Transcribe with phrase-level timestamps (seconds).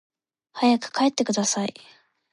[0.53, 1.75] 早く帰ってください